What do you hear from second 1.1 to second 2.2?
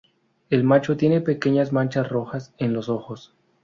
pequeñas manchas